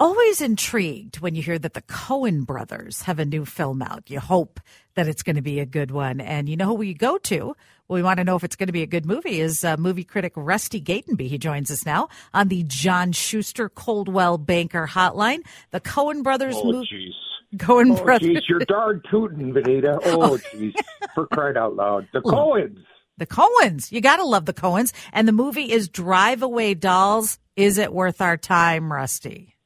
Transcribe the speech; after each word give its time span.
always 0.00 0.40
intrigued 0.40 1.20
when 1.20 1.34
you 1.34 1.42
hear 1.42 1.58
that 1.58 1.74
the 1.74 1.82
Coen 1.82 2.46
brothers 2.46 3.02
have 3.02 3.18
a 3.18 3.24
new 3.24 3.44
film 3.44 3.82
out. 3.82 4.08
You 4.08 4.20
hope 4.20 4.60
that 4.94 5.08
it's 5.08 5.22
going 5.22 5.36
to 5.36 5.42
be 5.42 5.60
a 5.60 5.66
good 5.66 5.90
one. 5.90 6.20
And 6.20 6.48
you 6.48 6.56
know 6.56 6.66
who 6.66 6.74
we 6.74 6.94
go 6.94 7.18
to? 7.18 7.54
We 7.88 8.02
want 8.02 8.18
to 8.18 8.24
know 8.24 8.36
if 8.36 8.44
it's 8.44 8.56
going 8.56 8.66
to 8.66 8.72
be 8.72 8.82
a 8.82 8.86
good 8.86 9.06
movie 9.06 9.40
is 9.40 9.64
uh, 9.64 9.76
movie 9.76 10.04
critic 10.04 10.34
Rusty 10.36 10.80
Gatenby. 10.80 11.28
He 11.28 11.38
joins 11.38 11.70
us 11.70 11.86
now 11.86 12.08
on 12.34 12.48
the 12.48 12.62
John 12.64 13.12
Schuster 13.12 13.68
Coldwell 13.68 14.38
Banker 14.38 14.86
Hotline. 14.86 15.40
The 15.70 15.80
Coen 15.80 16.22
brothers 16.22 16.56
oh, 16.58 16.72
movie. 16.72 17.14
Coen 17.56 17.98
oh, 17.98 18.04
brothers. 18.04 18.28
Jeez, 18.28 18.48
you're 18.48 18.60
darn 18.60 19.02
tootin', 19.10 19.52
Benita. 19.52 19.98
Oh, 20.04 20.38
jeez. 20.52 20.74
For 21.14 21.26
crying 21.26 21.56
out 21.56 21.76
loud. 21.76 22.08
The 22.12 22.20
Coens. 22.20 22.78
The 23.16 23.26
Coens. 23.26 23.90
You 23.90 24.00
got 24.00 24.16
to 24.16 24.24
love 24.24 24.44
the 24.44 24.54
Coens. 24.54 24.92
And 25.12 25.26
the 25.26 25.32
movie 25.32 25.72
is 25.72 25.88
Drive 25.88 26.42
Away 26.42 26.74
Dolls. 26.74 27.38
Is 27.56 27.78
it 27.78 27.92
worth 27.92 28.20
our 28.20 28.36
time, 28.36 28.92
Rusty? 28.92 29.57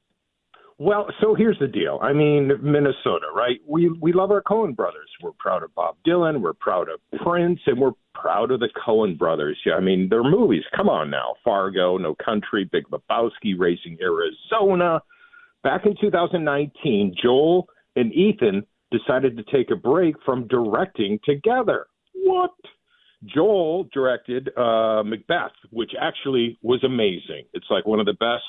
Well, 0.83 1.07
so 1.21 1.37
here's 1.37 1.61
the 1.61 1.69
deal. 1.69 2.01
I 2.03 2.13
mean, 2.13 2.51
Minnesota, 2.61 3.27
right? 3.33 3.61
We 3.69 3.89
we 4.01 4.13
love 4.13 4.33
our 4.33 4.43
Coen 4.43 4.75
brothers. 4.75 5.09
We're 5.23 5.31
proud 5.39 5.63
of 5.63 5.73
Bob 5.77 5.95
Dylan. 6.05 6.41
We're 6.41 6.55
proud 6.55 6.89
of 6.89 6.99
Prince, 7.23 7.61
and 7.67 7.79
we're 7.79 7.93
proud 8.17 8.51
of 8.51 8.59
the 8.59 8.69
Coen 8.85 9.17
brothers. 9.17 9.57
Yeah, 9.65 9.75
I 9.75 9.81
mean, 9.81 10.09
their 10.09 10.25
movies. 10.25 10.65
Come 10.75 10.89
on 10.89 11.09
now, 11.09 11.35
Fargo, 11.45 11.99
No 11.99 12.17
Country, 12.17 12.69
Big 12.73 12.83
Lebowski, 12.89 13.55
Raising 13.57 13.97
Arizona. 14.03 15.01
Back 15.63 15.87
in 15.87 15.95
2019, 16.01 17.15
Joel 17.23 17.69
and 17.95 18.13
Ethan 18.13 18.67
decided 18.91 19.37
to 19.37 19.45
take 19.57 19.71
a 19.71 19.77
break 19.77 20.17
from 20.25 20.49
directing 20.49 21.21
together. 21.25 21.87
What? 22.13 22.51
Joel 23.33 23.89
directed 23.95 24.51
uh, 24.59 25.05
Macbeth, 25.05 25.53
which 25.71 25.93
actually 26.01 26.59
was 26.61 26.83
amazing. 26.83 27.45
It's 27.53 27.67
like 27.71 27.87
one 27.87 28.01
of 28.01 28.07
the 28.07 28.15
best 28.15 28.43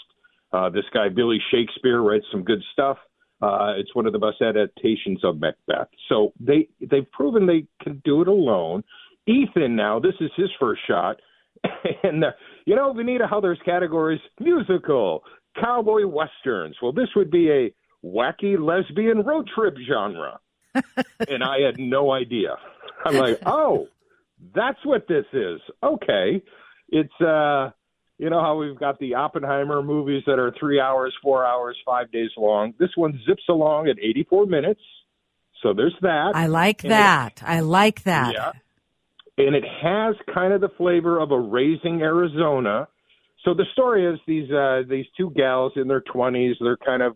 uh, 0.53 0.69
this 0.69 0.85
guy 0.93 1.09
Billy 1.09 1.39
Shakespeare 1.51 2.01
writes 2.01 2.25
some 2.31 2.43
good 2.43 2.63
stuff. 2.71 2.97
Uh, 3.41 3.73
it's 3.75 3.93
one 3.93 4.05
of 4.05 4.13
the 4.13 4.19
best 4.19 4.41
adaptations 4.41 5.23
of 5.23 5.39
Macbeth. 5.39 5.89
So 6.07 6.31
they 6.39 6.69
they've 6.79 7.09
proven 7.11 7.45
they 7.45 7.65
can 7.81 8.01
do 8.05 8.21
it 8.21 8.27
alone. 8.27 8.83
Ethan 9.27 9.75
now 9.75 9.99
this 9.99 10.13
is 10.21 10.29
his 10.37 10.49
first 10.59 10.81
shot, 10.87 11.19
and 12.03 12.23
uh, 12.23 12.31
you 12.65 12.75
know 12.75 12.93
Benita 12.93 13.27
how 13.27 13.41
there's 13.41 13.59
categories 13.65 14.21
musical, 14.39 15.23
cowboy 15.59 16.05
westerns. 16.05 16.77
Well, 16.81 16.93
this 16.93 17.09
would 17.15 17.31
be 17.31 17.49
a 17.49 17.73
wacky 18.05 18.57
lesbian 18.59 19.23
road 19.23 19.49
trip 19.53 19.75
genre, 19.89 20.39
and 21.27 21.43
I 21.43 21.61
had 21.65 21.79
no 21.79 22.11
idea. 22.11 22.55
I'm 23.05 23.15
like, 23.15 23.39
oh, 23.45 23.87
that's 24.55 24.79
what 24.85 25.07
this 25.07 25.25
is. 25.33 25.59
Okay, 25.83 26.41
it's 26.89 27.21
uh 27.21 27.71
you 28.17 28.29
know 28.29 28.41
how 28.41 28.57
we've 28.57 28.77
got 28.77 28.99
the 28.99 29.15
Oppenheimer 29.15 29.81
movies 29.81 30.23
that 30.27 30.39
are 30.39 30.53
three 30.59 30.79
hours, 30.79 31.13
four 31.21 31.45
hours, 31.45 31.75
five 31.85 32.11
days 32.11 32.29
long. 32.37 32.73
This 32.79 32.91
one 32.95 33.19
zips 33.27 33.43
along 33.49 33.87
at 33.87 33.97
84 33.99 34.45
minutes. 34.45 34.81
So 35.61 35.73
there's 35.73 35.95
that. 36.01 36.31
I 36.35 36.47
like 36.47 36.83
and 36.83 36.91
that. 36.91 37.37
It, 37.37 37.43
I 37.43 37.61
like 37.61 38.03
that. 38.03 38.33
Yeah. 38.33 38.51
And 39.37 39.55
it 39.55 39.63
has 39.81 40.15
kind 40.33 40.53
of 40.53 40.61
the 40.61 40.69
flavor 40.77 41.19
of 41.19 41.31
a 41.31 41.39
Raising 41.39 42.01
Arizona. 42.01 42.87
So 43.43 43.53
the 43.53 43.65
story 43.73 44.05
is 44.05 44.19
these 44.27 44.51
uh, 44.51 44.83
these 44.87 45.05
two 45.17 45.31
gals 45.31 45.73
in 45.75 45.87
their 45.87 46.01
20s. 46.01 46.53
They're 46.59 46.77
kind 46.77 47.01
of 47.01 47.15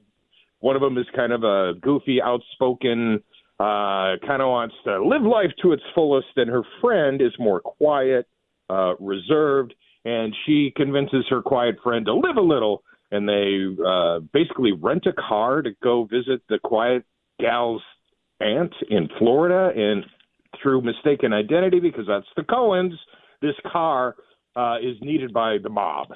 one 0.59 0.75
of 0.75 0.81
them 0.81 0.97
is 0.97 1.05
kind 1.15 1.31
of 1.31 1.43
a 1.43 1.73
goofy, 1.79 2.19
outspoken, 2.21 3.21
uh, 3.59 4.17
kind 4.25 4.41
of 4.41 4.49
wants 4.49 4.75
to 4.85 5.03
live 5.03 5.21
life 5.21 5.51
to 5.61 5.73
its 5.73 5.83
fullest, 5.93 6.27
and 6.35 6.49
her 6.49 6.63
friend 6.81 7.21
is 7.21 7.31
more 7.37 7.59
quiet, 7.59 8.27
uh, 8.69 8.95
reserved 8.99 9.75
and 10.07 10.33
she 10.45 10.71
convinces 10.73 11.25
her 11.29 11.41
quiet 11.41 11.75
friend 11.83 12.05
to 12.05 12.13
live 12.13 12.37
a 12.37 12.41
little 12.41 12.81
and 13.11 13.27
they 13.27 13.65
uh 13.85 14.19
basically 14.31 14.71
rent 14.71 15.05
a 15.05 15.13
car 15.13 15.61
to 15.61 15.71
go 15.83 16.05
visit 16.05 16.41
the 16.47 16.59
quiet 16.63 17.03
gal's 17.41 17.81
aunt 18.39 18.73
in 18.89 19.09
Florida 19.19 19.69
and 19.75 20.05
through 20.61 20.81
mistaken 20.81 21.33
identity 21.33 21.79
because 21.79 22.05
that's 22.07 22.25
the 22.37 22.43
Coens, 22.43 22.93
this 23.41 23.55
car 23.69 24.15
uh 24.55 24.77
is 24.77 24.95
needed 25.01 25.33
by 25.33 25.57
the 25.61 25.69
mob. 25.69 26.07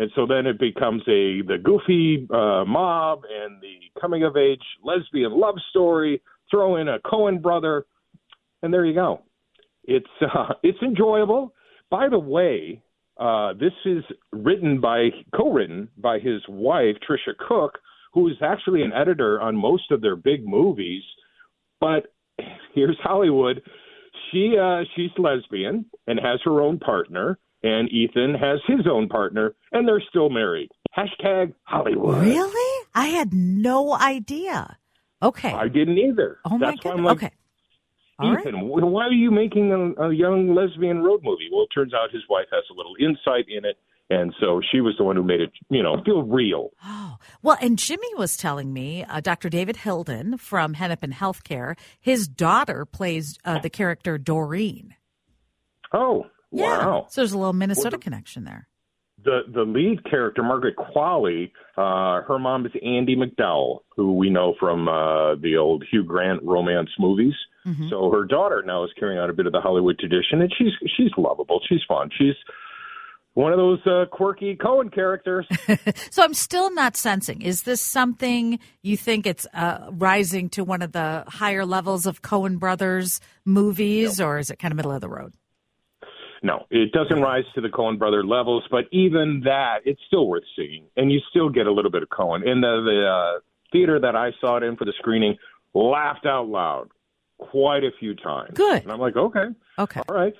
And 0.00 0.10
so 0.14 0.26
then 0.26 0.46
it 0.46 0.58
becomes 0.58 1.02
a 1.02 1.42
the 1.42 1.58
goofy 1.62 2.26
uh 2.30 2.64
mob 2.64 3.20
and 3.30 3.62
the 3.62 4.00
coming 4.00 4.24
of 4.24 4.36
age 4.36 4.64
lesbian 4.82 5.32
love 5.38 5.56
story 5.70 6.20
throw 6.50 6.76
in 6.76 6.88
a 6.88 6.98
Coen 7.00 7.40
brother 7.40 7.86
and 8.62 8.74
there 8.74 8.84
you 8.84 8.94
go. 8.94 9.22
It's 9.84 10.06
uh 10.22 10.54
it's 10.64 10.82
enjoyable. 10.82 11.54
By 11.88 12.08
the 12.08 12.18
way 12.18 12.82
uh, 13.18 13.54
this 13.54 13.72
is 13.84 14.04
written 14.32 14.80
by, 14.80 15.08
co-written 15.36 15.88
by 15.96 16.18
his 16.18 16.40
wife 16.48 16.96
Tricia 17.08 17.36
Cooke, 17.48 17.78
who 18.14 18.28
is 18.28 18.36
actually 18.42 18.82
an 18.82 18.92
editor 18.92 19.40
on 19.40 19.56
most 19.56 19.90
of 19.90 20.00
their 20.00 20.16
big 20.16 20.46
movies. 20.46 21.02
But 21.80 22.12
here's 22.74 22.98
Hollywood: 23.02 23.62
she 24.30 24.56
uh, 24.60 24.82
she's 24.94 25.10
lesbian 25.18 25.86
and 26.06 26.18
has 26.20 26.40
her 26.44 26.60
own 26.60 26.78
partner, 26.78 27.38
and 27.62 27.90
Ethan 27.90 28.34
has 28.34 28.60
his 28.66 28.86
own 28.90 29.08
partner, 29.08 29.54
and 29.72 29.86
they're 29.86 30.02
still 30.08 30.30
married. 30.30 30.70
Hashtag 30.96 31.54
Hollywood. 31.64 32.22
Really? 32.22 32.86
I 32.94 33.06
had 33.06 33.32
no 33.32 33.94
idea. 33.94 34.78
Okay. 35.22 35.52
I 35.52 35.68
didn't 35.68 35.98
either. 35.98 36.38
Oh 36.44 36.58
my 36.58 36.76
god. 36.76 37.00
Like, 37.00 37.16
okay. 37.16 37.30
Ethan, 38.20 38.54
right. 38.54 38.84
why 38.84 39.04
are 39.04 39.12
you 39.12 39.30
making 39.30 39.70
a, 39.72 40.08
a 40.08 40.14
young 40.14 40.54
lesbian 40.54 41.02
road 41.02 41.20
movie? 41.22 41.48
Well, 41.52 41.64
it 41.64 41.74
turns 41.74 41.94
out 41.94 42.10
his 42.12 42.22
wife 42.28 42.46
has 42.50 42.64
a 42.70 42.74
little 42.74 42.94
insight 43.00 43.46
in 43.48 43.64
it, 43.64 43.76
and 44.10 44.34
so 44.40 44.60
she 44.72 44.80
was 44.80 44.94
the 44.98 45.04
one 45.04 45.16
who 45.16 45.22
made 45.22 45.40
it, 45.40 45.52
you 45.70 45.82
know, 45.82 46.02
feel 46.04 46.22
real. 46.22 46.70
Oh, 46.84 47.16
well, 47.42 47.56
and 47.60 47.78
Jimmy 47.78 48.12
was 48.16 48.36
telling 48.36 48.72
me, 48.72 49.04
uh, 49.04 49.20
Dr. 49.20 49.48
David 49.48 49.76
Hilden 49.76 50.36
from 50.38 50.74
Hennepin 50.74 51.12
Healthcare, 51.12 51.76
his 52.00 52.26
daughter 52.26 52.84
plays 52.84 53.38
uh, 53.44 53.58
the 53.60 53.70
character 53.70 54.18
Doreen. 54.18 54.94
Oh, 55.92 56.26
yeah. 56.50 56.86
wow. 56.86 57.06
So 57.10 57.20
there's 57.20 57.32
a 57.32 57.38
little 57.38 57.52
Minnesota 57.52 57.84
well, 57.84 57.90
the, 57.92 57.98
connection 57.98 58.44
there 58.44 58.67
the 59.24 59.40
the 59.52 59.62
lead 59.62 60.04
character 60.08 60.42
Margaret 60.42 60.76
Qualley, 60.76 61.50
uh, 61.76 62.22
her 62.26 62.38
mom 62.38 62.66
is 62.66 62.72
Andie 62.84 63.16
MacDowell, 63.16 63.80
who 63.96 64.14
we 64.14 64.30
know 64.30 64.54
from 64.58 64.88
uh, 64.88 65.34
the 65.36 65.56
old 65.56 65.84
Hugh 65.90 66.04
Grant 66.04 66.42
romance 66.42 66.90
movies. 66.98 67.34
Mm-hmm. 67.66 67.88
So 67.90 68.10
her 68.10 68.24
daughter 68.24 68.62
now 68.64 68.84
is 68.84 68.90
carrying 68.98 69.18
out 69.18 69.30
a 69.30 69.32
bit 69.32 69.46
of 69.46 69.52
the 69.52 69.60
Hollywood 69.60 69.98
tradition, 69.98 70.40
and 70.40 70.52
she's 70.56 70.72
she's 70.96 71.10
lovable. 71.16 71.60
She's 71.68 71.80
fun. 71.88 72.10
She's 72.16 72.36
one 73.34 73.52
of 73.52 73.58
those 73.58 73.86
uh, 73.86 74.04
quirky 74.10 74.56
Coen 74.56 74.92
characters. 74.92 75.46
so 76.10 76.22
I'm 76.22 76.34
still 76.34 76.72
not 76.72 76.96
sensing. 76.96 77.42
Is 77.42 77.62
this 77.62 77.80
something 77.80 78.58
you 78.82 78.96
think 78.96 79.26
it's 79.26 79.46
uh, 79.54 79.90
rising 79.92 80.48
to 80.50 80.64
one 80.64 80.82
of 80.82 80.92
the 80.92 81.24
higher 81.26 81.64
levels 81.64 82.06
of 82.06 82.22
Coen 82.22 82.58
Brothers 82.58 83.20
movies, 83.44 84.20
or 84.20 84.38
is 84.38 84.50
it 84.50 84.58
kind 84.58 84.72
of 84.72 84.76
middle 84.76 84.92
of 84.92 85.00
the 85.00 85.08
road? 85.08 85.34
No, 86.42 86.66
it 86.70 86.92
doesn't 86.92 87.20
rise 87.20 87.44
to 87.54 87.60
the 87.60 87.68
Coen 87.68 87.98
brother 87.98 88.24
levels, 88.24 88.64
but 88.70 88.84
even 88.92 89.42
that, 89.44 89.78
it's 89.84 90.00
still 90.06 90.28
worth 90.28 90.44
seeing, 90.54 90.84
and 90.96 91.10
you 91.10 91.20
still 91.30 91.48
get 91.48 91.66
a 91.66 91.72
little 91.72 91.90
bit 91.90 92.02
of 92.02 92.08
Coen. 92.08 92.46
In 92.46 92.60
the, 92.60 92.80
the 92.84 93.06
uh, 93.06 93.40
theater 93.72 93.98
that 93.98 94.14
I 94.14 94.32
saw 94.40 94.56
it 94.56 94.62
in 94.62 94.76
for 94.76 94.84
the 94.84 94.92
screening, 94.98 95.36
laughed 95.74 96.26
out 96.26 96.48
loud 96.48 96.88
quite 97.38 97.84
a 97.84 97.90
few 97.98 98.14
times. 98.14 98.52
Good. 98.54 98.82
And 98.82 98.92
I'm 98.92 99.00
like, 99.00 99.16
okay, 99.16 99.46
okay, 99.78 100.02
all 100.08 100.14
right 100.14 100.34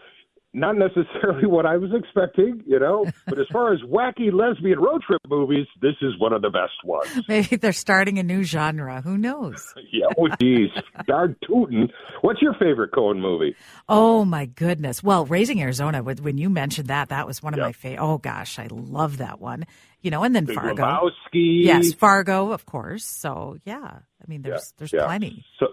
not 0.55 0.77
necessarily 0.77 1.47
what 1.47 1.67
I 1.67 1.77
was 1.77 1.91
expecting, 1.95 2.63
you 2.67 2.79
know. 2.79 3.07
But 3.27 3.39
as 3.39 3.47
far 3.53 3.73
as 3.73 3.81
wacky 3.83 4.33
lesbian 4.33 4.79
road 4.79 5.03
trip 5.03 5.21
movies, 5.29 5.67
this 5.81 5.95
is 6.01 6.19
one 6.19 6.33
of 6.33 6.43
the 6.43 6.51
best 6.51 6.73
ones. 6.85 7.11
Maybe 7.29 7.57
they're 7.57 7.73
starting 7.73 8.19
a 8.19 8.23
new 8.23 8.43
genre. 8.43 9.03
Who 9.03 9.19
knows? 9.19 9.75
yeah, 9.93 10.07
oh 10.17 10.29
geez, 10.41 10.71
darn 11.07 11.37
tootin'. 11.47 11.91
What's 12.23 12.41
your 12.41 12.55
favorite 12.55 12.93
Coen 12.93 13.21
movie? 13.21 13.55
Oh 13.89 14.25
my 14.25 14.47
goodness! 14.47 15.03
Well, 15.03 15.27
Raising 15.27 15.61
Arizona. 15.61 16.03
When 16.03 16.39
you 16.39 16.49
mentioned 16.49 16.89
that, 16.89 17.11
that 17.11 17.27
was 17.27 17.43
one 17.43 17.53
of 17.53 17.59
yep. 17.59 17.67
my 17.67 17.73
favorite. 17.73 18.03
Oh 18.03 18.19
gosh, 18.19 18.59
I 18.59 18.69
love 18.71 19.19
that 19.19 19.41
one. 19.41 19.67
You 20.01 20.11
know, 20.11 20.23
and 20.23 20.35
then 20.35 20.45
Big 20.45 20.57
Fargo. 20.57 20.83
Lebowski. 20.83 21.65
Yes, 21.65 21.93
Fargo, 21.93 22.53
of 22.53 22.65
course. 22.65 23.05
So 23.05 23.59
yeah, 23.65 23.81
I 23.83 24.25
mean, 24.27 24.43
there's 24.43 24.73
yeah, 24.73 24.79
there's 24.79 24.93
yeah. 24.93 25.05
plenty. 25.05 25.45
So 25.59 25.67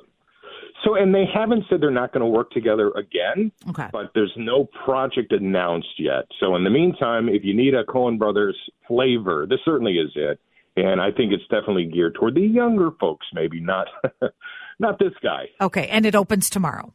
so, 0.86 0.96
and 0.96 1.14
they 1.14 1.26
haven't 1.34 1.64
said 1.70 1.82
they're 1.82 1.92
not 1.92 2.14
going 2.14 2.22
to 2.22 2.28
work 2.28 2.52
together 2.52 2.92
again. 2.92 3.52
Okay. 3.70 3.90
But 3.92 4.12
there's 4.14 4.34
no 4.38 4.70
project 4.86 5.32
announced 5.34 5.96
yet. 5.98 6.26
So, 6.40 6.56
in 6.56 6.64
the 6.64 6.70
meantime, 6.70 7.28
if 7.28 7.44
you 7.44 7.56
need 7.56 7.74
a 7.74 7.84
Coen 7.84 8.18
Brothers 8.20 8.56
flavor, 8.88 9.46
this 9.50 9.60
certainly 9.66 9.94
is 9.94 10.12
it. 10.16 10.40
and 10.78 11.02
I 11.02 11.12
think 11.12 11.34
it's 11.34 11.44
definitely 11.50 11.86
geared 11.86 12.16
toward 12.16 12.36
the 12.36 12.42
younger 12.42 12.92
folks, 13.00 13.26
maybe 13.34 13.60
not 13.60 13.88
not 14.80 15.00
this 15.00 15.14
guy. 15.24 15.46
Okay, 15.60 15.88
and 15.88 16.06
it 16.06 16.16
opens 16.16 16.50
tomorrow. 16.50 16.94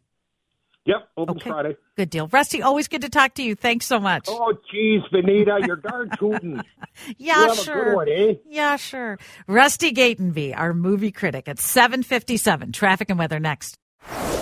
Yep, 0.87 1.09
opens 1.17 1.37
Okay. 1.43 1.51
Friday. 1.51 1.77
Good 1.97 2.11
deal. 2.11 2.27
Rusty, 2.29 2.63
always 2.63 2.89
good 2.89 3.03
to 3.03 3.11
talk 3.11 3.35
to 3.35 3.43
you. 3.43 3.55
Thanks 3.55 3.87
so 3.87 4.01
much. 4.01 4.27
Oh, 4.29 4.55
geez, 4.71 5.03
Benita, 5.13 5.61
your 5.67 5.77
guard 5.77 6.17
tooting. 6.19 6.61
yeah, 7.19 7.43
you 7.43 7.49
have 7.49 7.59
a 7.59 7.63
sure. 7.63 7.97
one, 7.97 8.09
eh? 8.09 8.35
Yeah, 8.49 8.77
sure. 8.77 9.19
Rusty 9.47 9.93
Gatenby, 9.93 10.57
our 10.57 10.73
movie 10.73 11.13
critic 11.13 11.49
at 11.49 11.59
757. 11.59 12.73
Traffic 12.73 13.11
and 13.11 13.19
weather 13.19 13.39
next. 13.39 13.77